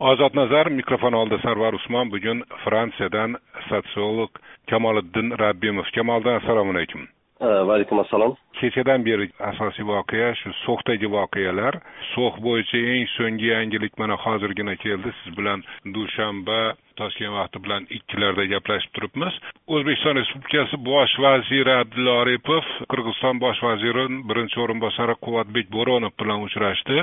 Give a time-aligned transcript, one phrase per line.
[0.00, 3.36] ozod nazar mikrofon oldida sarvar usmon bugun fransiyadan
[3.68, 4.30] sotsiolog
[4.70, 5.86] kamoliddin rabbimov.
[5.94, 7.08] Kamoliddin assalomu alaykum.
[7.40, 11.78] Va alaykum assalom kechadan beri asosiy voqea shu so'xdagi voqealar.
[12.12, 15.12] So'x bo'yicha eng so'nggi yangilik mana hozirgina keldi.
[15.20, 15.62] Siz bilan
[15.94, 16.58] dushanba
[16.98, 19.34] toshkent vaqti bilan ikkilarda gaplashib turibmiz.
[19.74, 26.96] O'zbekiston respublikasi bosh vaziri abdulla aripov qirg'iziston bosh vaziri birinchi o'rinbosari quvvatbek bo'ronov bilan uchrashdi.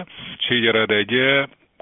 [0.47, 1.27] Chegaradagi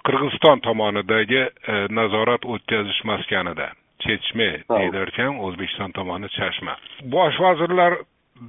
[0.08, 3.70] qirg'iziston tomonidagi e, nazorat o'tkazish maskanida
[4.04, 6.76] chechme deyilarkan o'zbekiston tomoni chashma.
[7.16, 7.98] Bosh vazirlar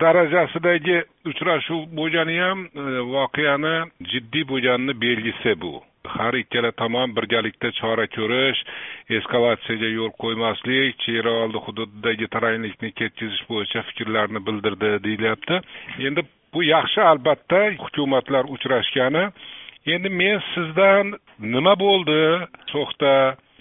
[0.01, 0.99] darajasidagi
[1.31, 3.75] uchrashuv bo'lgani ham e, voqeani
[4.13, 5.75] jiddiy bo'lganini belgisi bu.
[6.15, 8.61] Har ikkala tomon birgalikda chora ko'rish
[9.19, 15.61] eskalatsiyaga yo'l qo'ymaslik chegara oldi hududidagi taranglikni ketkazish bo'yicha fikrlarni bildirdi deyilyapti.
[16.09, 19.25] Endi bu yaxshi albatta hukumatlar uchrashgani
[19.87, 22.21] endi men sizdan nima bo'ldi?
[22.73, 23.13] So'xda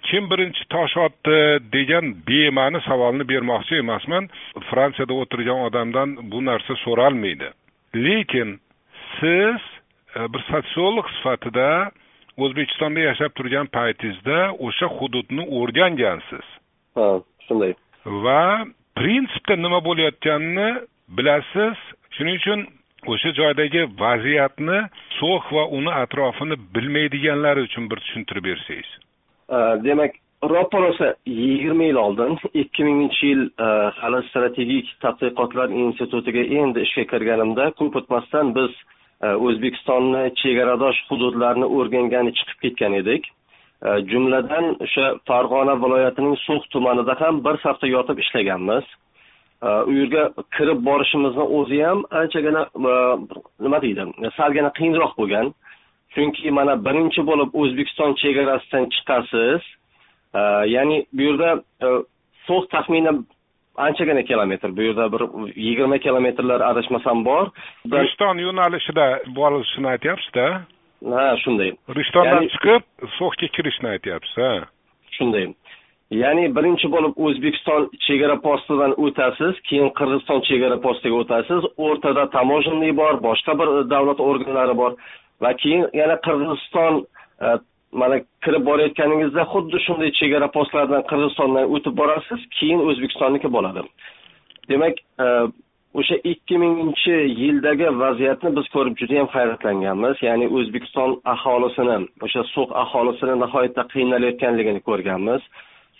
[0.07, 1.39] kim birinchi tosh otdi
[1.75, 4.29] degan bema'ni savolni bermoqchi emasman.
[4.69, 7.49] Fransiyada o'tirgan odamdan bu narsa so'ralmaydi.
[8.05, 8.49] Lekin
[9.19, 9.61] siz
[10.17, 11.69] e, bir sotsiolog sifatida
[12.43, 16.45] o'zbekistonda yashab turgan paytingizda o'sha hududni o'rgangansiz.
[16.97, 17.07] Ha
[17.47, 17.73] shunday.
[18.25, 18.43] Va
[18.99, 20.69] prinsipda nima bo'layotganini
[21.17, 21.77] bilasiz.
[22.15, 22.59] Shuning uchun
[23.11, 24.79] o'sha joydagi vaziyatni
[25.19, 28.89] so'x va uni atrofini bilmaydiganlar uchun bir tushuntirib bersangiz.
[29.49, 30.11] Э, demak
[30.53, 33.67] roppa rosa yigirma yil oldin ikki minginchi yil э,
[33.99, 38.73] hali strategik tadqiqotlar institutiga endi ishga kirganimda ko'p o'tmasdan biz
[39.25, 43.31] э, o'zbekistonni chegaradosh hududlarini o'rgangani chiqib ketgan edik.
[44.11, 48.85] Jumladan o'sha farg'ona viloyatining so'x tumanida ham bir hafta yotib ishlaganmiz.
[49.63, 50.23] U yerga
[50.55, 52.63] kirib borishimizni o'zi ham anchagina
[53.63, 55.53] nima deydi salgina qiyinroq bo'lgan.
[56.15, 59.61] Chunki mana birinchi bo'lib o'zbekiston chegarasidan chiqasiz.
[60.75, 61.49] Ya'ni bu yerda
[62.47, 63.17] so'x taxminan
[63.85, 65.21] anchagina kilometr bu yerda bir
[65.67, 67.45] yigirma kilometrlar adashmasam bor.
[67.91, 69.07] Rishton yo'nalishida
[69.39, 70.45] borilishini aytyapsizda?
[71.15, 71.69] Ha shunday.
[71.99, 72.83] Rishtondan chiqib
[73.17, 74.53] so'xga kirishni aytyapsiz ha?
[75.17, 75.45] Shunday
[76.11, 81.61] ya'ni birinchi bo'lib o'zbekiston chegara postidan o'tasiz keyin qirg'iziston chegara postiga o'tasiz.
[81.77, 84.91] O'rtada таможенный bor boshqa bir davlat organlari bor
[85.41, 86.93] va keyin yana qirg'iziston
[87.45, 87.47] e,
[88.01, 93.81] mana kirib borayotganingizda xuddi shunday chegara postlaridan qirg'izistondan o'tib borasiz keyin o'zbekistonniki bo'ladi.
[94.69, 95.27] Demak e,
[95.99, 100.15] o'sha ikki minginchi yildagi vaziyatni biz ko'rib juda yam hayratlanganmiz.
[100.27, 105.41] Ya'ni o'zbekiston aholisini o'sha so'q aholisini nihoyatda qiynalayotganligini ko'rganmiz.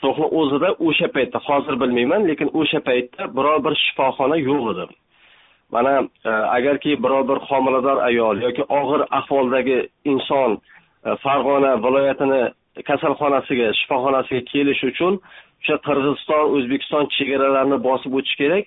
[0.03, 4.85] So'xni o'zida o'sha paytda hozir bilmayman lekin o'sha paytda biror bir shifoxona yo'q edi.
[5.75, 5.93] Mana
[6.29, 9.77] e, agarki biror bir homilador ayol yoki og'ir ahvoldagi
[10.11, 10.51] inson
[11.07, 12.41] e, farg'ona viloyatini
[12.89, 15.13] kasalxonasiga shifoxonasiga kelish uchun
[15.61, 18.65] o'sha qirg'iziston o'zbekiston chegaralarini bosib o'tish kerak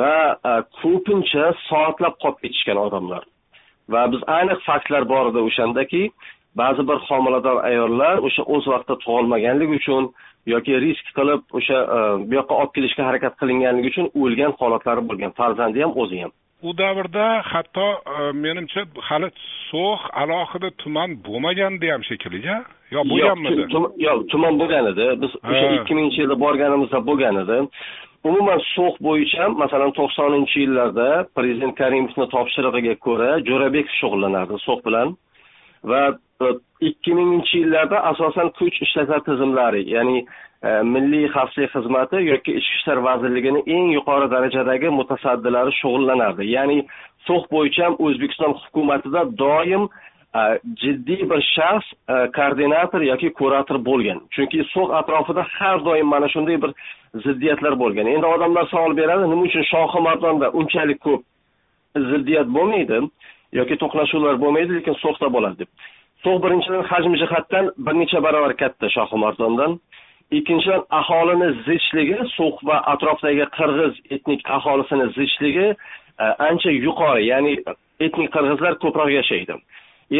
[0.00, 0.14] va
[0.50, 3.22] e, ko'pincha soatlab qolib ketishgan odamlar.
[3.92, 6.02] Va biz aniq faktlar bor edi o'shandaki
[6.56, 10.04] ba'zi bir homilador ayollar o'sha o'z vaqtida tug'olmaganligi uchun
[10.46, 15.30] yoki risk qilib o'sha e, bu yoqqa olib kelishga harakat qilinganligi uchun o'lgan holatlari bo'lgan.
[15.40, 16.32] Farzandi ham o'zi ham.
[16.68, 19.28] U davrda hatto e, menimcha hali
[19.70, 22.40] so'x alohida tuman bo'lmagandi ham shekilli
[22.94, 23.62] yo bo'lganmidi?
[24.06, 25.06] yo'q tuman bo'lgan edi.
[25.22, 27.58] Biz o'sha ikki minginchi yilda borganimizda bo'lgan edi.
[28.28, 35.08] Umuman so'x bo'yicha masalan to'qsoninchi yillarda prezident karimovni topshirig'iga ko'ra jo'rabekov shug'ullanardi so'x bilan.
[35.90, 36.02] Va
[36.80, 40.18] ikki minginchi yillarda asosan kuch ishlatma tizimlari ya'ni
[40.64, 46.44] e, milliy xavfsizlik xizmati yoki ichki ishlar vazirligini eng yuqori darajadagi mutasaddilari shug'ullanardi.
[46.56, 46.78] Ya'ni
[47.26, 49.82] so'x bo'yicha ham o'zbekiston hukumatida doim
[50.38, 50.40] e,
[50.82, 54.18] jiddiy bir shaxs e, koordinator yoki kurator bo'lgan.
[54.34, 56.72] Chunki so'x atrofida har doim mana shunday bir
[57.24, 58.06] ziddiyatlar bo'lgan.
[58.14, 61.22] Endi odamlar savol beradi nima uchun shohi mardonda unchalik ko'p
[62.10, 62.98] ziddiyat bo'lmaydi
[63.58, 65.70] yoki to'qnashuvlar bo'lmaydi lekin so'xda bo'ladi deb.
[66.24, 69.80] So'x birinchidan hajm jihatdan bir necha barobar katta shohimardondan
[70.38, 75.68] ikkinchidan aholini zichligi so'x va atrofdagi qirg'iz etnik aholisini zichligi
[76.24, 77.52] e, ancha yuqori ya'ni
[78.06, 79.54] etnik qirg'izlar ko'proq yashaydi.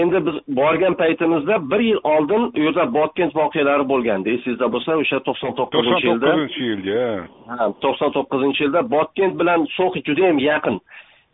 [0.00, 5.18] Endi biz borgan paytimizda bir yil oldin u yerda botkent voqealari bo'lgandi esingizda bo'lsa o'sha
[5.28, 6.30] to'qson to'qqizinchi yilda.
[6.30, 7.04] To'qson to'qqizinchi yilga
[7.50, 10.76] ha to'qson to'qqizinchi yilda botkent bilan so'x judayam yaqin.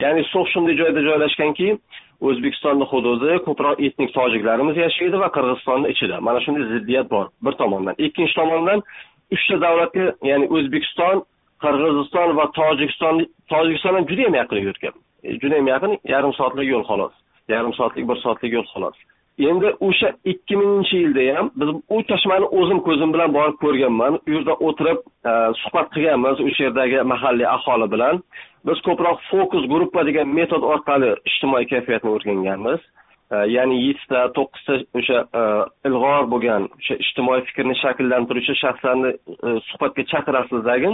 [0.02, 1.68] Ya'ni so'x shunday joyda joylashganki
[2.20, 6.20] o'zbekistonni hududi ko'proq etnik tojiklarimiz yashaydi va qirg'izistonni ichida.
[6.20, 7.26] Mana shunday ziddiyat bor.
[7.44, 7.94] Bir tomondan.
[7.98, 8.82] Ikkinchi tomondan
[9.34, 11.22] uchta davlatga ya'ni o'zbekiston
[11.64, 14.94] qirg'iziston va tojikiston tojikiston ham juda yam yaqin yurgan.
[15.24, 17.14] E, juda yam yaqin yarim soatlik yo'l xolos.
[17.48, 18.96] Yarim soatlik bir soatlik yo'l xolos.
[19.38, 24.18] Endi o'sha ikki minginchi yilda ham biz u chashmani o'zim ko'zim bilan borib ko'rganman.
[24.28, 25.00] U yerda o'tirib
[25.30, 28.22] e, suhbat qilganmiz o'sha yerdagi mahalliy aholi bilan.
[28.66, 32.80] Biz ko'proq fokus gruppa degan metod orqali ijtimoiy kayfiyatni o'rganganmiz.
[33.34, 35.44] E, ya'ni yettita to'qqizta o'sha e,
[35.88, 39.14] ilg'or bo'lgan o'sha ijtimoiy fikrni shakllantiruvchi shaxslarni
[39.68, 40.90] suhbatga chaqirasizlar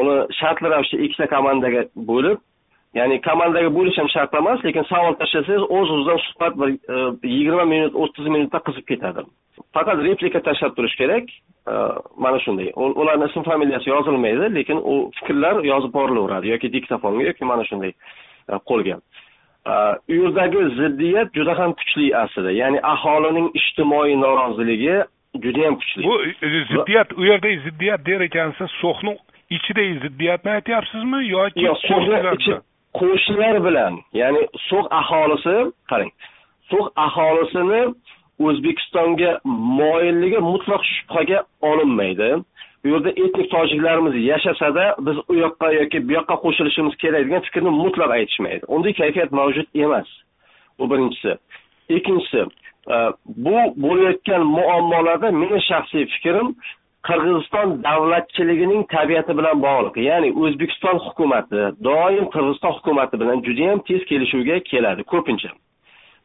[0.00, 2.38] uni shartli ravishda ikkita komandaga bo'lib
[2.94, 6.96] ya'ni komandaga bo'lish ham shart emas lekin savol tashlasangiz o'z o'zidan suhbat bir e,
[7.36, 9.24] yigirma minut o'ttiz minutda qizib ketadi.
[9.76, 11.30] Faqat replika tashlab turish kerak.
[11.72, 11.74] E,
[12.24, 12.72] mana shunday.
[12.76, 17.92] Ularni ism familiyasi yozilmaydi lekin u fikrlar yozib borilaveradi yoki diktofonga yoki mana shunday
[18.52, 19.00] e, qo'lga.
[20.10, 22.50] U yerdagi ziddiyat juda ham kuchli aslida.
[22.62, 24.96] Ya'ni aholining ijtimoiy noroziligi
[25.44, 26.02] judayam kuchli.
[26.08, 26.16] Bu
[26.72, 29.16] ziddiyat u yerda ziddiyat der ekansiz so'xni
[29.56, 32.62] ichidagi ziddiyatni aytyapsizmi yoki yo'q
[32.98, 35.56] qo'shnilar bilan ya'ni so'g' aholisi
[35.90, 36.12] qarang
[36.70, 37.82] so'g' aholisini
[38.46, 39.32] o'zbekistonga
[39.80, 41.38] moyilligi mutlaq shubhaga
[41.70, 42.30] olinmaydi.
[42.84, 47.70] U yerda etnik tojiklarimiz yashasada biz u yoqqa yoki bu yoqqa qo'shilishimiz kerak degan fikrni
[47.82, 48.64] mutlaq aytishmaydi.
[48.74, 50.08] Unday kayfiyat mavjud emas.
[50.78, 51.32] Bu birinchisi.
[51.96, 52.42] Ikkinchisi
[52.94, 52.96] e,
[53.44, 56.48] bu bo'layotgan muammolarda meni shaxsiy fikrim
[57.08, 59.96] qirg'iziston davlatchiligining tabiati bilan bog'liq.
[60.08, 65.50] Ya'ni o'zbekiston hukumati doim qirg'iziston hukumati bilan judayam tez kelishuvga keladi ko'pincha.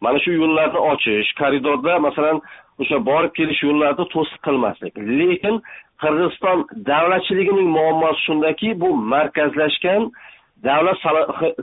[0.03, 2.37] Mana shu yo'llarni ochish koridorda masalan
[2.81, 4.93] o'sha borib kelish yo'llarini to'siq qilmaslik.
[5.19, 5.55] Lekin
[6.03, 6.57] qirg'iziston
[6.91, 10.01] davlatchiligining muammosi shundaki bu markazlashgan
[10.67, 10.97] davlat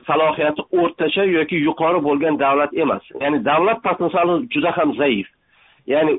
[0.08, 3.04] salohiyati o'rtacha yoki yuqori bo'lgan davlat emas.
[3.22, 5.28] Ya'ni davlat potensiali juda ham zaif.
[5.86, 6.18] Ya'ni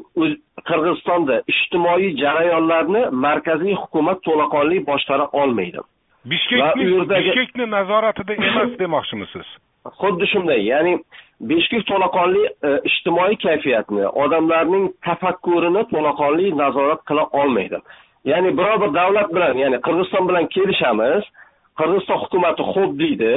[0.69, 5.83] qirg'izistonda ijtimoiy jarayonlarni markaziy hukumat to'laqonli boshqara olmaydi.
[6.25, 9.47] Bishkekni bishkekni nazoratida emas demoqchimisiz?
[10.01, 10.97] Xuddi shunday ya'ni
[11.51, 17.81] beshkek to'laqonli e, ijtimoiy kayfiyatni odamlarning tafakkurini to'laqonli nazorat qila olmaydi.
[18.25, 21.23] Ya'ni biror bir davlat bilan ya'ni qirg'iziston bilan kelishamiz
[21.79, 23.33] qirg'iziston hukumati xo'p deydi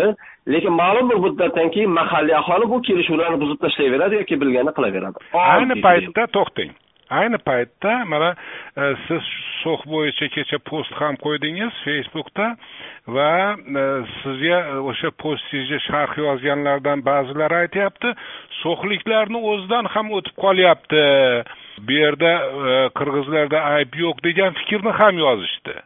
[0.54, 5.18] lekin ma'lum bir muddatdan keyin mahalliy aholi bu kelishuvlarni buzib tashlayveradi yoki bilganini qilaveradi.
[5.46, 6.76] Ayni paytda to'xtang
[7.10, 8.34] ayni paytda mana
[8.76, 9.22] e, siz
[9.62, 12.48] so'x bo'yicha kecha post ham qo'ydingiz facebookda
[13.16, 13.32] va
[13.82, 13.84] e,
[14.20, 14.58] sizga
[14.90, 18.14] o'sha postingizga sharh yozganlardan ba'zilari aytyapti
[18.62, 21.04] so'xliklarni o'zidan ham o'tib qolyapti.
[21.86, 22.32] Bu yerda
[22.72, 25.76] e, qirg'izlarda ayb yo'q degan fikrni ham yozishdi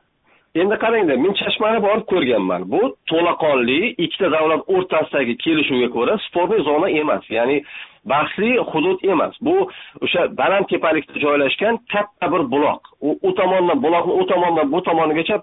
[0.61, 2.67] endi qarangda men chashmani borib ko'rganman.
[2.73, 7.57] Bu to'laqonli ikkita davlat o'rtasidagi kelishuvga ko'ra sportniy zona emas ya'ni
[8.13, 9.35] bahsli hudud emas.
[9.47, 9.55] Bu
[10.05, 12.81] o'sha baland tepalikda joylashgan katta bir buloq.
[13.07, 15.37] U u tomondan buloqni u tomondan bu tomonigacha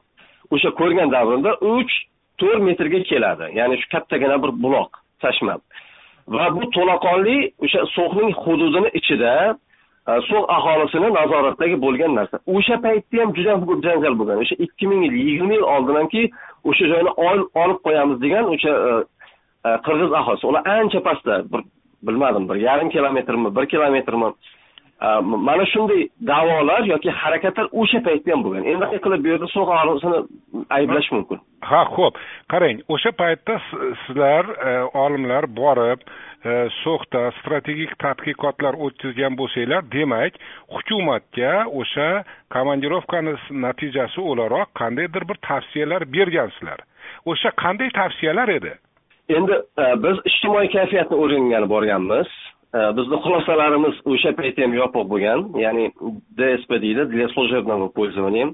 [0.53, 1.93] o'sha ko'rgan davrimda uch
[2.39, 3.45] to'rt metrga keladi.
[3.59, 4.91] Ya'ni shu kattagina bir buloq
[5.21, 5.55] chashma.
[6.35, 9.33] Va bu to'laqonli o'sha so'xning hududini ichida
[10.09, 12.39] Э, so'ng aholisini nazoratdagi bo'lgan narsa.
[12.55, 14.39] O'sha paytda ham juda ko'p janjal bo'lgan.
[14.43, 16.21] O'sha ikki ming yil yigirma yil oldinhamki
[16.69, 17.11] o'sha joyni
[17.63, 18.93] olib qo'yamiz degan o'sha e,
[19.67, 21.61] e, qirg'iz aholisi ular ancha pastda bir
[22.07, 24.31] bilmadim bir yarim kilometrmi bir kilometrmi
[25.05, 25.07] e,
[25.47, 26.01] mana shunday
[26.31, 28.65] da'volar yoki harakatlar o'sha paytda ham bo'lgan.
[28.71, 30.19] Endi qilib bu yerda so'q aholisini
[30.77, 31.43] ayblash mumkin.
[31.71, 32.17] Ha ho'p
[32.53, 33.59] qarang o'sha paytda
[34.07, 34.43] sizlar
[35.03, 35.99] olimlar borib
[36.39, 40.37] Э, so'xda strategik tadqiqotlar o'tkazgan bo'lsanglar demak
[40.71, 42.23] hukumatga o'sha
[42.55, 43.33] komandirovkani
[43.65, 46.79] natijasi o'laroq qandaydir bir tavsiyalar bergansizlar.
[47.25, 48.71] O'sha qanday tavsiyalar edi?
[49.37, 52.31] Endi e, biz ijtimoiy kayfiyatni o'rgangani borganmiz.
[52.77, 55.91] E, bizni xulosalarimiz o'sha paytda ham yopiq bo'lgan ya'ni
[56.39, 58.47] dsp deydi для служебного пользования.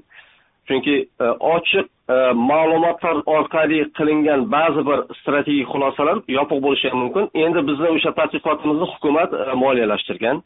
[0.68, 2.16] Chunki e, ochiq e,
[2.50, 7.24] ma'lumotlar orqali qilingan ba'zi bir strategik xulosalar yopiq bo'lishi ham mumkin.
[7.44, 10.42] Endi bizni o'sha tadqiqotimizni hukumat e, moliyalashtirgan.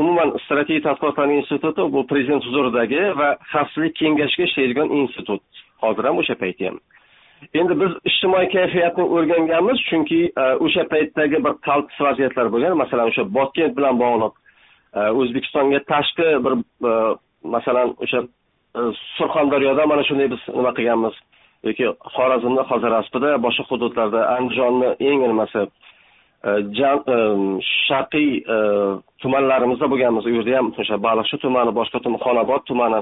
[0.00, 5.42] Umuman strategik tadqiqotlar instituti bu prezident huzuridagi va xavfsizlik kengashiga ishlaydigan institut.
[5.82, 6.78] Hozir ham o'sha paytda ham.
[7.60, 10.20] Endi biz ijtimoiy kayfiyatni o'rganganmiz chunki
[10.66, 12.78] o'sha paytdagi bir qaltis vaziyatlar bo'lgan.
[12.82, 14.34] Masalan o'sha botkent bilan bog'liq
[15.20, 16.54] o'zbekistonga tashqi bir
[17.56, 18.24] masalan o'sha
[18.76, 21.14] Э, surxondaryoda mana shunday biz nima qilganmiz?
[21.66, 25.62] Yoki xorazmni xo'jaraspida boshqa hududlarda andijonni eng nimasi?
[26.48, 27.18] Э, э,
[27.86, 28.30] Sharqiy
[29.22, 30.24] tumanlarimizda bo'lganmiz.
[30.28, 33.00] U yerda ham o'sha baliqchi tumani boshqa tuman xonobod tumani.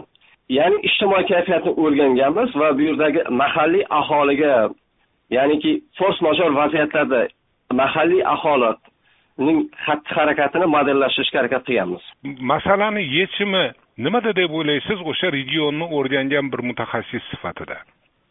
[0.59, 4.55] Ya'ni ijtimoiy kayfiyatni o'rganganmiz va bu yerdagi mahalliy aholiga
[5.37, 7.21] ya'niki fors major vaziyatlarda
[7.81, 12.03] mahalliy aholining xatti harakatini modellashtirishga harakat qilganmiz.
[12.53, 13.65] Masalani yechimi
[13.99, 14.99] nimada deb o'ylaysiz?
[15.11, 17.77] O'sha regionni o'rgangan bir mutaxassis sifatida.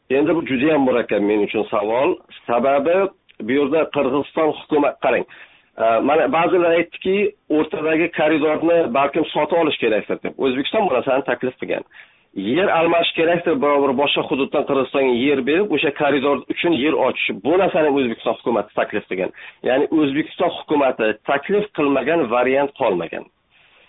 [0.10, 2.18] Endi bu judayam murakkab men uchun savol.
[2.48, 2.96] Sababi
[3.42, 5.26] bu yerda qirg'iziston hukumat qarang
[5.84, 7.16] e, mana ba'zilar aytdiki
[7.58, 10.34] o'rtadagi koridorni balkim sotib olish kerakdir deb.
[10.38, 11.84] O'zbekiston bu narsani taklif qilgan.
[12.34, 17.30] Yer almashish kerakdir biror bir boshqa hududdan qirg'izistonga yer berib o'sha koridor uchun yer ochish.
[17.46, 19.32] Bu narsani o'zbekiston hukumati taklif qilgan.
[19.70, 23.26] Ya'ni o'zbekiston hukumati taklif qilmagan variant qolmagan.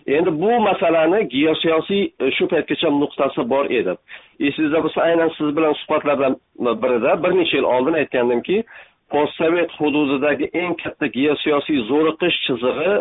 [0.06, 3.94] Endi bu masalani geosiyosiy e, shu paytgacha nuqtasi bor edi.
[4.40, 6.36] Esingizda bo'lsa aynan siz bilan suhbatlardan
[6.82, 8.64] birida bir necha yil oldin aytgandimki
[9.12, 12.94] postsovet hududidagi eng katta geosiyosiy zo'riqish chizig'i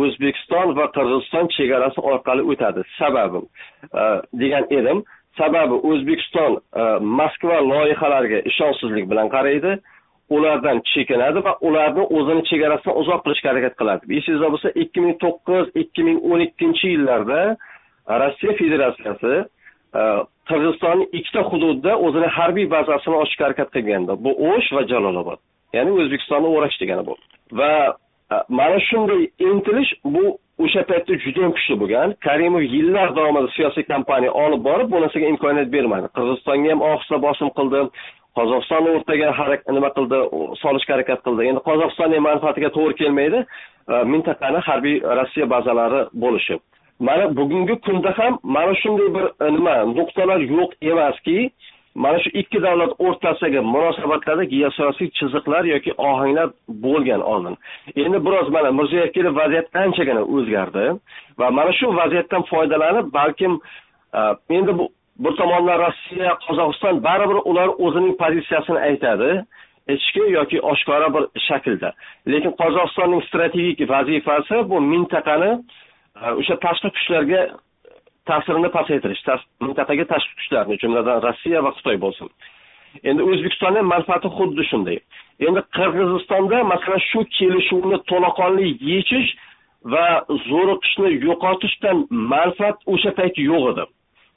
[0.00, 2.82] o'zbekiston va qirg'iziston chegarasi orqali o'tadi.
[2.98, 3.40] Sababi
[4.00, 4.02] e,
[4.42, 5.04] degan edim.
[5.38, 6.82] Sababi o'zbekiston e,
[7.20, 9.78] moskva loyihalariga ishonchsizlik bilan qaraydi.
[10.36, 14.02] Ulardan chekinadi va ularni o'zini chegarasidan uzoq qilishga harakat qiladi.
[14.18, 17.40] Esingizda bo'lsa ikki ming to'qqiz ikki ming o'n ikkinchi yillarda
[18.22, 19.32] rossiya federatsiyasi
[20.00, 20.02] e,
[20.48, 25.40] qirg'izistonning ikkita hududida o'zini harbiy bazasini ochishga harakat qilgandi bu o'sh va jalolobod
[25.76, 27.14] ya'ni o'zbekistonni o'rash degani bu.
[27.60, 27.72] Va
[28.34, 30.24] e, mana shunday intilish bu
[30.64, 32.14] o'sha paytda juda yam kuchli bo'lgan.
[32.26, 36.06] Karimov yillar davomida siyosiy kampaniya olib borib bu narsaga imkoniyat bermadi.
[36.16, 37.80] Qirg'izistonga ham ohista bosim qildi.
[38.38, 39.28] Qozog'istonni o'rtaga
[39.76, 40.18] nima qildi?
[40.62, 41.48] Solishga harakat qildi.
[41.50, 43.38] Endi qozog'istonning manfaatiga to'g'ri kelmaydi.
[43.92, 46.60] E, mintaqani harbiy rossiya bazalari bo'lishi.
[47.06, 51.36] Mana bugungi kunda ham mana shunday bir e, nima nuqtalar yo'q emaski.
[51.94, 57.56] Mana shu ikki davlat o'rtasidagi munosabatlarda geosiyosiy chiziqlar yoki ohanglar bo'lgan oldin.
[57.96, 60.84] Endi biroz mana mirziyoyev kelib vaziyat anchagina o'zgardi
[61.38, 63.60] va mana shu vaziyatdan foydalanib balkim
[64.14, 64.20] e,
[64.56, 64.88] endi bu
[65.24, 69.30] bir tomondan rossiya qozog'iston baribir ular o'zining pozitsiyasini aytadi
[69.94, 71.92] ichki yoki oshkora bir shaklda.
[72.32, 75.50] Lekin qozog'istonning strategik vazifasi bu mintaqani
[76.22, 77.42] e, o'sha tashqi kuchlarga
[78.28, 79.22] ta'sirini pasaytirish
[79.66, 82.28] mintaqaga tashqi kuchlarni jumladan rossiya va xitoy bo'lsin.
[83.08, 84.98] Endi o'zbekistonni manfaati xuddi shunday.
[85.46, 89.30] Endi qirg'izistonda masalan shu kelishuvni to'laqonli yechish
[89.92, 90.06] va
[90.48, 91.96] zo'riqishni yo'qotishdan
[92.32, 93.84] manfaat o'sha payt yo'q edi.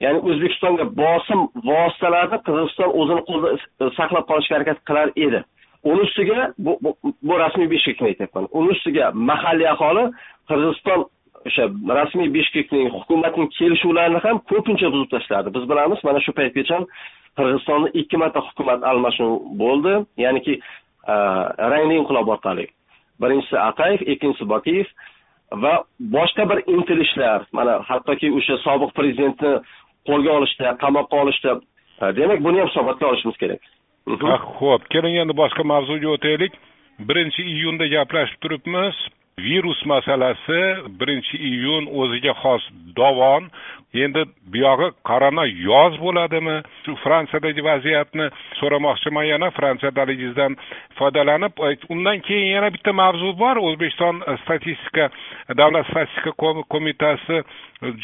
[0.04, 5.42] Ya'ni o'zbekistonga bosim vositalarni qirg'iziston o'zini qo'lida saqlab qolishga harakat qilar edi.
[5.92, 6.92] Uni ustiga bu, bu,
[7.28, 8.48] bu rasmiy beshkekni aytyapman.
[8.60, 10.06] Uni ustiga mahalliy aholi
[10.50, 11.00] qirg'iziston
[11.47, 11.65] o'sha
[12.00, 15.53] rasmiy bishkekning hukumatning kelishuvlarini ham ko'pincha buzib tashladi.
[15.55, 16.77] Biz bilamiz mana shu paytgacha
[17.38, 19.31] qirg'izistonda ikki marta hukumat almashuv
[19.62, 19.93] bo'ldi.
[20.23, 20.53] Ya'niki
[21.13, 21.15] e,
[21.73, 22.67] rangli inqilob orqali.
[23.21, 24.88] Birinchisi atayev ikkinchisi bokiyev
[25.63, 25.73] va
[26.15, 29.53] boshqa bir intilishlar mana hattoki o'sha sobiq prezidentni
[30.09, 31.51] qo'lga olishda qamoqqa olishda
[32.01, 33.62] e, demak buni ham hisobotga olishimiz kerak.
[34.59, 36.53] Ho'p keling endi boshqa mavzuga o'taylik.
[37.09, 38.95] Birinchi iyunda gaplashib turibmiz.
[39.40, 40.62] Virus masalasi
[41.00, 42.63] birinchi iyun o'ziga xos
[42.96, 43.50] dovon.
[43.94, 44.24] Endi
[44.54, 46.56] buyog'i korona yoz bo'ladimi?
[46.86, 48.25] Shu fransiyadagi vaziyatni
[48.60, 49.25] so'ramoqchiman.
[49.30, 50.56] Yana fransiyadaligingizdan
[50.98, 53.62] foydalanib e, undan keyin yana bitta mavzu bor.
[53.68, 55.10] O'zbekiston statistika
[55.58, 56.34] davlat statistika
[56.74, 57.44] qo'mitasi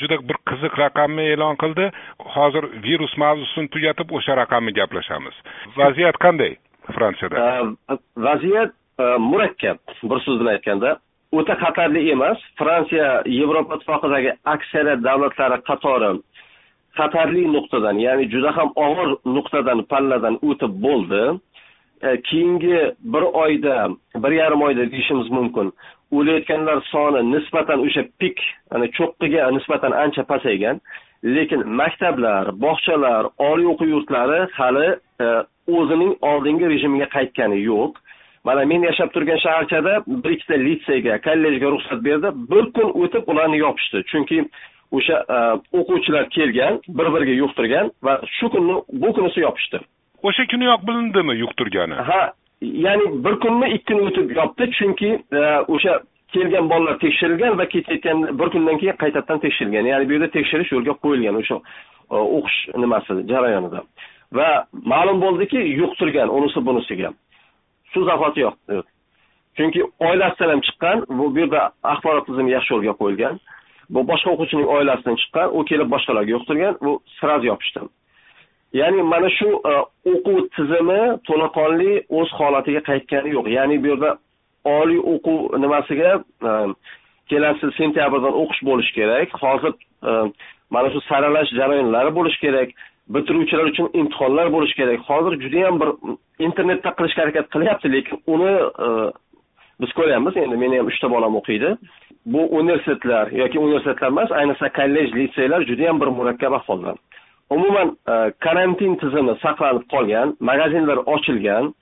[0.02, 1.90] juda bir qiziq raqamni e'lon qildi.
[2.38, 5.36] Hozir virus mavzusini tugatib o'sha raqamni gaplashamiz.
[5.78, 6.56] Vaziyat qanday
[6.94, 7.36] fransiyada?
[7.50, 7.98] E,
[8.30, 9.78] vaziyat e, murakkab.
[10.04, 11.00] Bir so'z bilan aytganda
[11.32, 12.38] o'ta xatarli emas.
[12.60, 16.12] Fransiya yevropa ittifoqidagi aksariyat davlatlari qatori
[16.98, 21.24] xatarli nuqtadan ya'ni juda ham og'ir nuqtadan palladan o'tib bo'ldi.
[22.08, 22.80] E, keyingi
[23.14, 23.76] bir oyda
[24.24, 25.68] bir yarim oyda deyishimiz mumkin
[26.18, 28.38] o'layotganlar soni nisbatan o'sha pik
[28.72, 30.82] ya'ni cho'qqiga nisbatan ancha pasaygan.
[31.36, 34.90] Lekin maktablar bog'chalar oliy o'quv yurtlari hali
[35.24, 35.28] e,
[35.78, 37.92] o'zining oldingi rejimiga qaytgani yo'q.
[38.50, 42.29] Mana men yashab turgan shaharchada bir ikkita litseyga kollejga ruxsat berdi.
[42.51, 44.03] Bir kun o'tib ularni yopishdi.
[44.12, 44.38] Chunki
[44.98, 45.38] o'sha e,
[45.79, 49.77] o'quvchilar kelgan bir biriga yuqtirgan va shu kunni bu kunisi yopishdi.
[50.27, 51.98] O'sha kuniyoq bilindimi yuqtirgani?
[52.10, 52.22] Ha
[52.86, 54.72] ya'ni bir kunmi ikki kun o'tib yopdi.
[54.79, 55.41] Chunki e,
[55.75, 56.00] o'sha
[56.34, 59.94] kelgan bolalar tekshirilgan va ketayotgan bir kundan keyin qaytadan tekshirilgan.
[59.94, 61.62] Ya'ni bu yerda tekshirish yo'lga qo'yilgan o'sha
[62.13, 63.79] e, o'qish nimasi jarayonida.
[64.38, 64.50] Va
[64.94, 67.10] ma'lum bo'ldiki yuqtirgan unisi bunisiga
[67.93, 68.84] suv zahoti yo'q.
[69.58, 71.62] Chunki oilasidan ham chiqqan bu yerda
[71.93, 73.39] axborot tizimi yaxshi yo'lga qo'yilgan.
[73.93, 77.79] Bu boshqa o'quvchining oilasidan chiqqan u kelib boshqalarga yuqtirgan bu сразу yopishdi.
[78.74, 79.74] Ya'ni mana shu e,
[80.12, 83.48] o'quv tizimi to'laqonli o'z holatiga qaytgani yo'q.
[83.58, 84.12] Ya'ni bu yerda
[84.77, 86.12] oliy o'quv nimasiga
[86.50, 86.51] e,
[87.29, 89.34] kelasi sentyabrdan o'qish bo'lishi kerak.
[89.43, 89.74] Hozir
[90.10, 90.12] e,
[90.75, 92.69] mana shu saralash jarayonlari bo'lishi kerak.
[93.16, 95.00] Bitiruvchilar uchun imtihonlar bo'lishi kerak.
[95.10, 95.89] Hozir judayam bir
[96.48, 98.54] internetda qilishga harakat qilyapti lekin uni
[98.86, 98.88] e,
[99.82, 100.38] biz ko'ryapmiz.
[100.44, 101.70] Endi meni ham uchta bolam o'qiydi.
[102.34, 106.96] Bu universitetlar yoki universitetlar emas ayniqsa kollej litseylar judayam bir murakkab ahvolda
[107.50, 111.74] umuman e, karantin tizimi saqlanib qolgan magazinlar ochilgan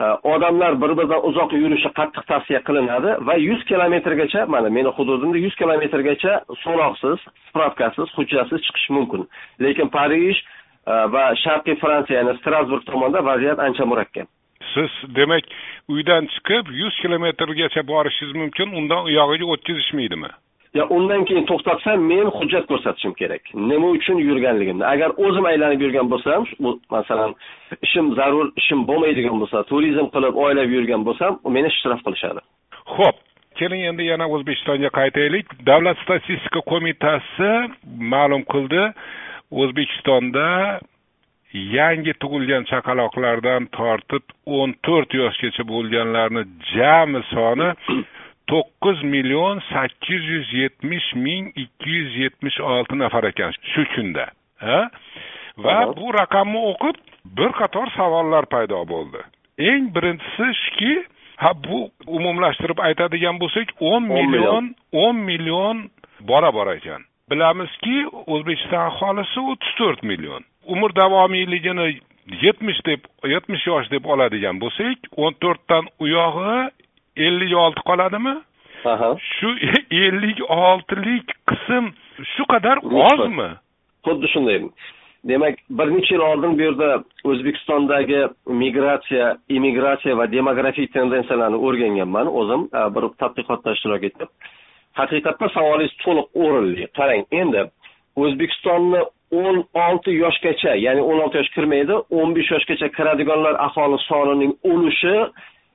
[0.00, 5.38] e, odamlar bir biridan uzoq yurishi qattiq tavsiya qilinadi va yuz kilometrgacha mana meni hududimda
[5.44, 6.32] yuz kilometrgacha
[6.64, 9.22] so'roqsiz spravkasiz hujjatsiz chiqish mumkin.
[9.64, 10.36] Lekin parij
[10.86, 14.26] va sharqiy fransiya ya'ni strasburg tomonda vaziyat ancha murakkab.
[14.74, 15.44] Siz demak
[15.88, 20.30] uydan chiqib yuz kilometrgacha borishingiz mumkin undan u yog'iga o'tkazishmaydimi
[20.74, 23.42] yo undan keyin to'xtatsam men hujjat ko'rsatishim kerak.
[23.70, 24.84] Nima uchun yurganligimni.
[24.94, 26.46] Agar o'zim aylanib yurgan bo'lsam
[26.94, 27.34] masalan
[27.86, 32.40] ishim zarur ishim bo'lmaydigan bo'lsa turizm qilib oylab yurgan bo'lsam meni shtraf qilishadi.
[32.96, 33.16] Ho'p
[33.60, 35.46] keling endi yana o'zbekistonga qaytaylik.
[35.70, 37.50] Davlat statistika qo'mitasi
[38.14, 38.82] ma'lum qildi
[39.60, 40.48] o'zbekistonda
[41.76, 44.24] yangi tug'ilgan chaqaloqlardan tortib
[44.58, 46.42] o'n to'rt yoshgacha bo'lganlarni
[46.72, 47.68] jami soni
[48.50, 54.26] to'qqiz million sakkiz yuz yetmish ming ikki yuz yetmish olti nafar ekan shu kunda
[55.64, 56.96] va bu raqamni o'qib
[57.38, 59.20] bir qator savollar paydo bo'ldi.
[59.70, 60.94] Eng birinchisi shuki
[61.42, 64.74] ha bu umumlashtirib aytadigan bo'lsak o'n million.
[64.92, 65.76] o'n million
[66.20, 67.02] bola bor ekan
[67.32, 67.96] bilamizki
[68.26, 70.42] o'zbekiston aholisi o'ttiz to'rt million.
[70.74, 71.88] Umr davomiyligini
[72.46, 73.00] yetmish deb
[73.34, 76.56] yetmish yosh deb oladigan bo'lsak o'n to'rtdan u yog'i
[77.26, 78.34] ellik olti qoladimi?
[79.34, 79.50] Shu
[80.04, 81.92] ellik oltilik qism
[82.34, 83.50] shu qadar ozmi?
[84.06, 84.58] Xuddi shunday.
[85.30, 86.88] Demak bir necha yil oldin bu yerda
[87.30, 88.22] o'zbekistondagi
[88.62, 92.26] migratsiya immigratsiya va demografik tendensiyalarni o'rganganman.
[92.40, 94.30] O'zim bir tadqiqotda ishtirok etib
[95.00, 97.62] haqiqatda savolingiz to'liq o'rinli qarang endi
[98.22, 99.02] o'zbekistonni
[99.42, 105.16] o'n olti yoshgacha ya'ni o'n olti yosh kirmaydi o'n besh yoshgacha kiradiganlar aholi sonining ulushi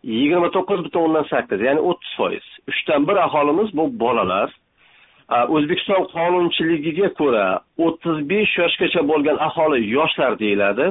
[0.03, 2.45] yigirma to'qqiz butun o'ndan sakkiz ya'ni o'ttiz foiz.
[2.71, 4.49] Uchdan bir aholimiz bu bolalar.
[5.55, 7.47] O'zbekiston qonunchiligiga ko'ra
[7.85, 10.85] o'ttiz besh yoshgacha bo'lgan aholi yoshlar deyiladi.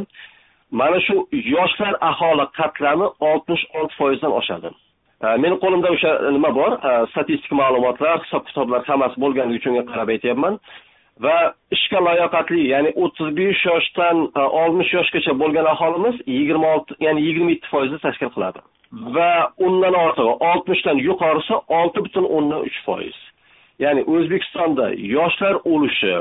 [0.78, 1.16] Mana shu
[1.56, 4.68] yoshlar aholi qatlami oltmish olti foizdan oshadi.
[5.25, 6.73] Э, meni qo'limda o'sha nima bor?
[6.76, 10.61] Э, Statistik ma'lumotlar hisob kitoblar hammasi bo'lganligi uchun qarab aytyapman.
[11.25, 17.23] Va ishga layoqatli ya'ni o'ttiz besh yoshdan e, oltmish yoshgacha bo'lgan aholimiz yigirma olti ya'ni
[17.26, 18.60] yigirma yetti foizni tashkil qiladi.
[19.17, 19.30] Va
[19.67, 23.17] undan ortig'i oltmishdan yuqorisi olti butun o'ndan uch foiz.
[23.84, 26.14] Ya'ni o'zbekistonda yoshlar ulushi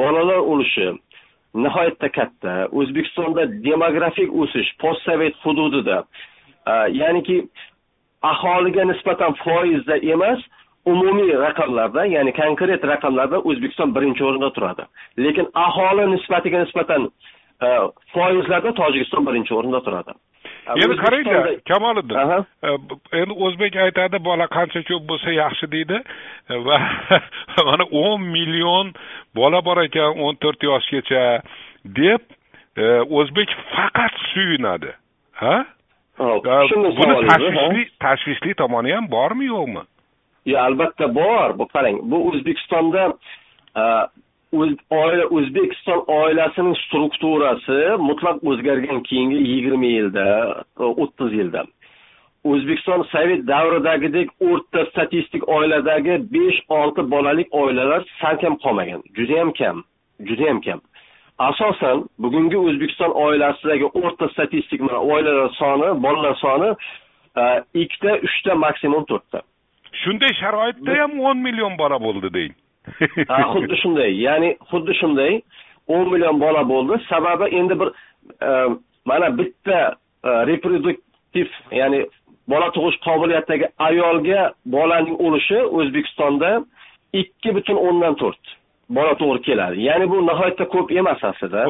[0.00, 0.88] bolalar ulushi
[1.64, 2.52] nihoyatda katta.
[2.78, 6.02] O'zbekistonda demografik o'sish postsovet hududida
[6.70, 7.36] e, ya'niki
[8.22, 10.40] aholiga nisbatan foizda emas
[10.86, 14.82] umumiy raqamlarda ya'ni konkret raqamlarda o'zbekiston birinchi o'rinda turadi.
[15.18, 17.10] Lekin aholi nisbatiga nisbatan
[18.14, 20.12] foizlarda tojikiston birinchi o'rinda turadi.
[20.82, 22.16] Endi qarangda kamoliddin.
[23.20, 25.98] Endi o'zbek aytadi bola qancha ko'p bo'lsa yaxshi deydi.
[26.66, 26.78] Va
[27.68, 28.92] mana o'n million
[29.34, 31.22] bola bor ekan o'n to'rt yoshgacha
[32.00, 32.22] deb
[32.76, 32.84] e,
[33.18, 34.94] o'zbek faqat suyunadi.
[35.42, 35.56] Ha
[36.98, 39.82] buni tashvishli tashvishli tomoni ham bormi yo'qmi?
[40.46, 41.58] Yo albatta bor.
[41.58, 43.02] Bu qarang bu o'zbekistonda
[45.00, 50.26] oila o'zbekiston oilasining strukturasi mutlaq o'zgargan keyingi yigirma yilda
[50.88, 51.64] o'ttiz yilda.
[52.44, 59.02] O'zbekiston sovet davridagidek o'rta statistik oiladagi besh olti bolalik oilalar salkam qolmagan.
[59.16, 59.84] Judayam kam
[60.28, 60.80] judayam kam
[61.38, 66.70] asosan bugungi o'zbekiston oilasidagi o'rta statistik oilalar soni bolalar soni
[67.36, 67.42] e,
[67.74, 69.42] ikkita uchta maksimum to'rtta.
[70.04, 72.54] Shunday sharoitda ham o'n million bola bo'ldi deng
[73.52, 74.10] xuddi shunday.
[74.26, 75.40] Ya'ni xuddi shunday
[75.88, 77.02] o'n million bola bo'ldi.
[77.08, 77.88] Sababi endi bir
[78.46, 78.50] e,
[79.04, 79.78] mana bitta
[80.24, 82.06] e, reproduktiv ya'ni
[82.48, 86.50] bola tug'ish qobiliyatidagi ayolga bolaning ulushi o'zbekistonda
[87.12, 88.56] ikki butun o'ndan to'rt
[88.96, 89.82] bola to'g'ri keladi.
[89.88, 91.66] Ya'ni bu nihoyatda ko'p emas aslida.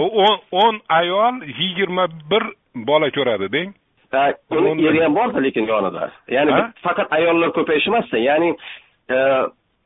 [0.62, 3.70] O'n ayol yigirma bir bola ko'radi deng?
[4.50, 6.10] Uni eri ham borda lekin yonida.
[6.28, 6.52] Ya'ni
[6.84, 8.18] faqat ayollar ko'payishi emasda.
[8.18, 8.56] Ya'ni
[9.10, 9.18] e,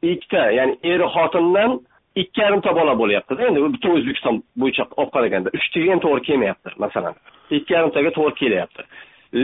[0.02, 1.80] ikkita ya'ni eri xotindan
[2.16, 5.48] ikki yarimta bola bo'lyaptida endi butun o'zbekiston bo'yicha olib qaraganda.
[5.58, 7.14] Uchtaga ham to'g'ri kelmayapti masalan.
[7.50, 8.82] Ikki yarimtaga to'g'ri kelyapti.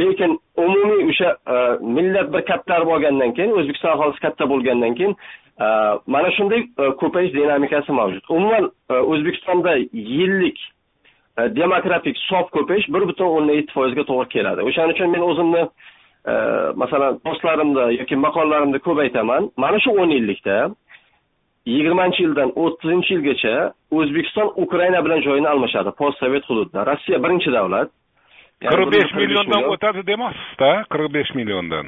[0.01, 1.57] Lekin umumiy o'sha e,
[1.97, 5.17] millat bir kattarib olgandan keyin o'zbekiston aholisi katta bo'lgandan keyin
[6.07, 8.25] mana shunday e, ko'payish dinamikasi mavjud.
[8.29, 10.59] Umuman o'zbekistonda yillik
[11.39, 14.63] demografik sof ko'payish bir butun o'ndan yetti foizga to'g'ri keladi.
[14.69, 15.63] O'shaning uchun men o'zimni
[16.83, 20.57] masalan postlarimda yoki maqolalarimda ko'p aytaman mana shu o'n yillikda
[21.67, 25.91] yigirmanchi yildan o'ttizinchi yilgacha o'zbekiston ukraina bilan joyini almashadi.
[25.99, 26.87] Post sovet hududida.
[26.87, 27.91] Rossiya birinchi davlat.
[28.63, 31.87] Qirq besh milliondan o'tadi demoqchisizda qirq besh milliondan.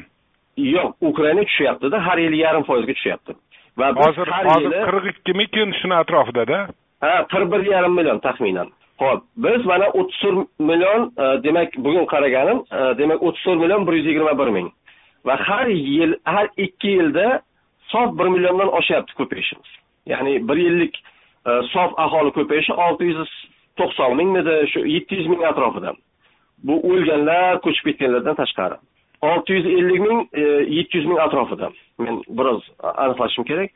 [0.74, 3.32] Yo'q ukraina tushyaptida har yili yarim foizga tushyapti
[3.78, 6.58] va hozir hozir qirq ikkimikin shuni atrofidada.
[7.04, 8.68] Ha qirq bir yarim million taxminan.
[9.02, 13.86] Ho'p biz mana o'ttiz to'rt million e, demak bugun qaraganim e, demak o'ttiz to'rt million
[13.86, 14.68] bir yuz yigirma bir ming.
[15.26, 17.26] Va har yil har ikki yilda
[17.92, 19.70] sof bir milliondan oshyapti ko'payishimiz.
[20.12, 20.94] Ya'ni bir yillik
[21.48, 23.30] e, sof aholi ko'payishi olti yuz
[23.78, 25.94] to'qson mingmidi shu yetti yuz ming atrofida.
[26.66, 28.78] Bu o'lganlar ko'chib ketganlardan tashqari.
[29.30, 30.20] Olti yuz ellik ming
[30.78, 33.70] yetti yuz ming atrofida men biroz aniqlashim kerak.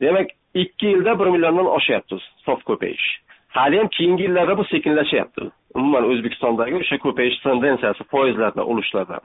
[0.00, 3.06] Demak ikki yilda bir milliondan oshyapti sof ko'payish
[3.48, 5.42] haliyam keyingi yillarda bu sekinlashyapti
[5.74, 9.20] umuman o'zbekistondagi o'sha ko'payish tendensiyasi foizlarda ulushlarda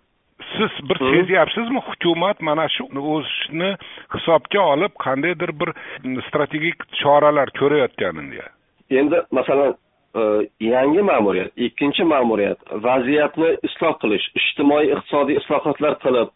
[0.57, 2.83] siz bir sezyapsizmi hukumat mana shu
[3.15, 3.71] o'sishni
[4.15, 5.69] hisobga olib qandaydir bir
[6.27, 8.43] strategik choralar ko'rayotganini
[8.99, 9.75] endi masalan
[10.19, 10.21] e,
[10.59, 16.29] yangi ma'muriyat ikkinchi ma'muriyat vaziyatni isloh qilish ijtimoiy iqtisodiy islohotlar qilib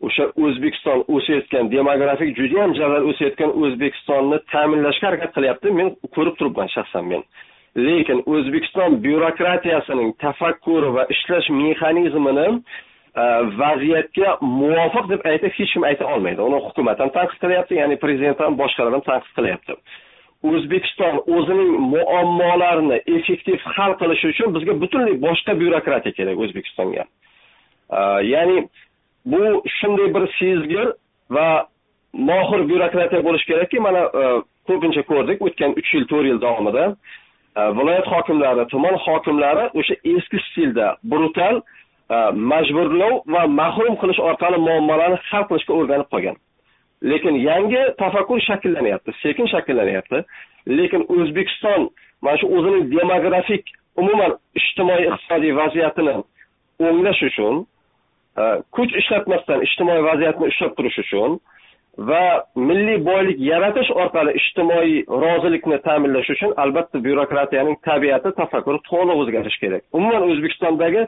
[0.00, 5.72] o'sha o'zbekiston o'sayotgan demografik judayam jadal o'sayotgan o'zbekistonni ta'minlashga harakat qilyapti.
[5.78, 7.22] Men ko'rib turibman shaxsan men.
[7.76, 13.24] Lekin o'zbekiston byurokratiyasining tafakkuri va ishlash mexanizmini e,
[13.62, 16.40] vaziyatga muvofiq deb aytib hech kim ayta olmaydi.
[16.48, 19.78] Uni hukumat ham tanqid qilyapti ya'ni prezident ham boshqalar ham tanqid qilyapti.
[20.50, 27.04] O'zbekiston o'zining muammolarini effektiv hal qilish uchun bizga butunlay boshqa byurokratiya kerak o'zbekistonga.
[27.98, 28.00] E,
[28.32, 28.58] ya'ni
[29.26, 30.86] bu shunday bir sezgir
[31.30, 31.66] va
[32.12, 34.22] mohir byurokratiya bo'lishi kerakki mana e,
[34.68, 36.84] ko'pincha ko'rdik o'tgan uch yil to'rt yil davomida
[37.56, 41.60] e, viloyat hokimlari tuman hokimlari o'sha eski stilda brutal
[42.10, 42.16] e,
[42.52, 46.36] majburlov va mahrum qilish orqali muammolarni hal qilishga o'rganib qolgan.
[47.10, 50.18] Lekin yangi tafakkur shakllanyapti sekin shakllanyapti
[50.78, 51.90] lekin o'zbekiston
[52.22, 53.64] mana shu o'zining demografik
[54.00, 56.14] umuman ijtimoiy iqtisodiy vaziyatini
[56.86, 57.54] o'nglash uchun
[58.76, 61.38] kuch ishlatmasdan ijtimoiy vaziyatni ushlab turish uchun
[62.08, 69.60] va milliy boylik yaratish orqali ijtimoiy rozilikni ta'minlash uchun albatta byurokratiyaning tabiati tafakkuri to'liq o'zgarishi
[69.64, 69.82] kerak.
[69.92, 71.06] Umuman o'zbekistondagi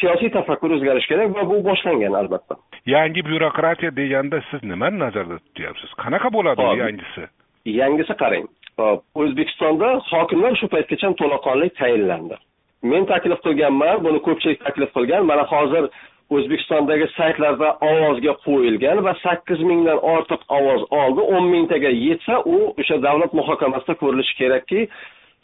[0.00, 2.56] siyosiy tafakkur o'zgarishi kerak va bu boshlangan albatta.
[2.86, 5.90] Yangi byurokratiya deganda siz nimani nazarda tutyapsiz?
[6.02, 7.24] Qanaqa bo'ladi yangisi?
[7.64, 8.46] Yangisi qarang.
[8.78, 9.00] Hop.
[9.14, 12.36] O'zbekistonda hokimlar shu paytgacha to'laqonli tayinlandi.
[12.82, 15.24] Men taklif qilganman buni ko'pchilik taklif qilgan.
[15.30, 15.88] Mana hozir
[16.36, 22.96] o'zbekistondagi saytlarda ovozga qo'yilgan va sakkiz mingdan ortiq ovoz oldi o'n mingtaga yetsa u o'sha
[23.06, 24.80] davlat muhokamasida ko'rilishi kerakki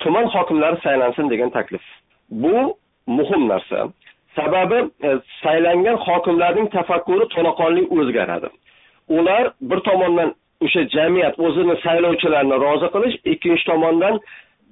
[0.03, 1.85] tuman hokimlari saylansin degan taklif.
[2.31, 3.89] Bu muhim narsa.
[4.37, 5.11] Sababi e,
[5.43, 8.49] saylangan hokimlarning tafakkuri to'laqonli o'zgaradi.
[9.09, 14.15] Ular bir tomondan o'sha jamiyat o'zini saylovchilarini rozi qilish ikkinchi tomondan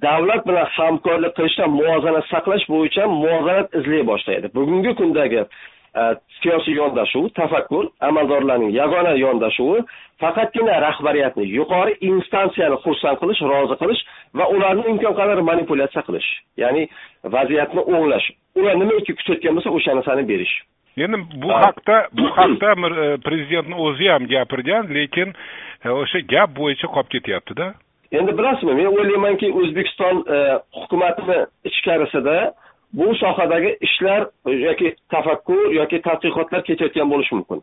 [0.03, 4.46] davlat bilan hamkorlik qilishda muvozanat saqlash bo'yicha muvozanat izlay boshlaydi.
[4.59, 5.42] Bugungi kundagi
[6.42, 9.83] siyosiy yondashuv tafakkur amaldorlarning yagona yondashuvi
[10.20, 14.02] faqatgina rahbariyatni yuqori instansiyani xursand qilish rozi qilish
[14.35, 16.28] va ularni imkon qadar manipulyatsiya qilish
[16.62, 16.88] ya'ni
[17.37, 18.26] vaziyatni o'nglash.
[18.59, 20.55] Ular nimaiki kutayotgan bo'lsa o'sha narsani berish.
[20.96, 25.28] Endi bu haqda bu haqda e, prezidentni o'zi ham gapirgan lekin
[25.85, 27.72] e, o'sha gap bo'yicha qolib ketyaptida.
[28.12, 30.38] Endi bilasizmi men o'ylaymanki o'zbekiston e,
[30.81, 31.38] hukumatini
[31.70, 32.37] ichkarisida
[32.92, 37.62] bu sohadagi ishlar yoki tafakkur yoki tadqiqotlar ketayotgan bo'lishi mumkin.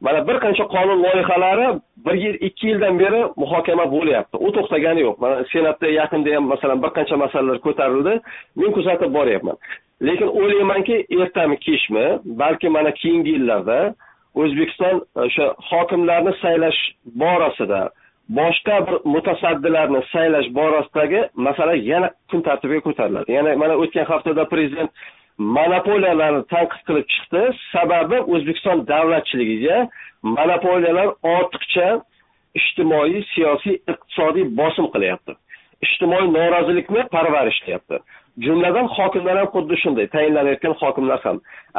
[0.00, 4.36] Mana bir qancha qonun loyihalari bir yil ikki yildan beri muhokama bo'lyapti.
[4.46, 5.16] U to'xtagani yo'q.
[5.20, 8.12] Mana senatda yaqinda ham masalan bir qancha masalalar ko'tarildi.
[8.56, 9.56] Men kuzatib boryapman.
[10.06, 13.78] Lekin o'ylaymanki ertami kechmi balki mana keyingi yillarda
[14.34, 16.80] o'zbekiston o'sha hokimlarni saylash
[17.22, 17.80] borasida
[18.38, 23.32] boshqa bir mutasaddilarni saylash borasidagi masala yana kun tartibiga ko'tariladi.
[23.32, 24.90] Ya'ni mana o'tgan haftada prezident
[25.56, 27.42] monopoliyalarni tanqid qilib chiqdi.
[27.74, 29.76] Sababi o'zbekiston davlatchiligiga
[30.36, 31.88] monopoliyalar ortiqcha
[32.60, 35.32] ijtimoiy siyosiy iqtisodiy bosim qilyapti.
[35.86, 37.96] Ijtimoiy norozilikni parvarishlayapti
[38.44, 41.36] jumladan hokimlar ham xuddi shunday tayinlanayotgan hokimlar ham.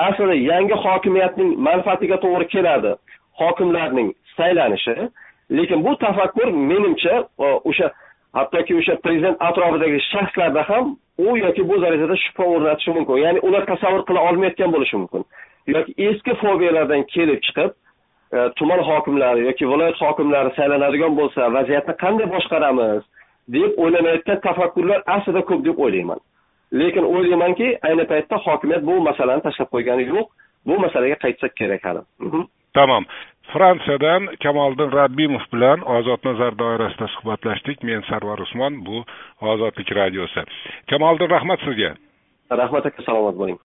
[0.07, 2.91] Aslida yangi hokimiyatning manfaatiga to'g'ri keladi.
[3.41, 4.95] Hokimlarning saylanishi
[5.57, 7.23] lekin bu tafakkur menimcha
[7.69, 7.91] o'sha
[8.33, 13.17] hattoki o'sha prezident atrofidagi shaxslarda ham u yoki bu darajada shubha o'rnatishi mumkin.
[13.25, 15.25] Ya'ni ular tasavvur qila olmayotgan bo'lishi mumkin.
[15.67, 17.71] Yoki eski fobiyalardan kelib chiqib
[18.35, 23.01] e, tuman hokimlari yoki viloyat hokimlari saylanadigan bo'lsa vaziyatni qanday boshqaramiz
[23.55, 26.19] deb o'ylanayotgan tafakkurlar aslida ko'p deb o'ylayman.
[26.79, 30.27] Lekin o'ylaymanki ayni paytda hokimiyat bu masalani tashlab qo'ygani yo'q
[30.67, 32.01] bu masalaga qaytsak kerak hali.
[32.19, 32.43] Mhm.
[32.73, 33.05] Tamom
[33.53, 37.83] fransiyadan kamoliddin rabbimov bilan ozod nazar doirasida suhbatlashdik.
[37.83, 39.03] Men sarvar usmon bu
[39.41, 40.43] ozodlik radiosi.
[40.89, 41.91] Kamoliddin rahmat sizga.
[42.51, 43.59] Rahmat aka salomat bo'ling.